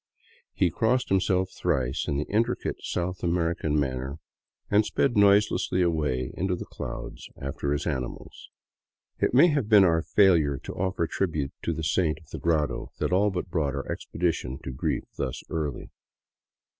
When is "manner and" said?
3.79-4.83